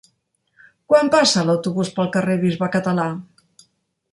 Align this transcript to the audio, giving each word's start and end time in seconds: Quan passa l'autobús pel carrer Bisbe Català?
Quan 0.91 1.11
passa 1.15 1.43
l'autobús 1.49 1.91
pel 1.99 2.09
carrer 2.17 2.39
Bisbe 2.47 2.71
Català? 2.77 3.07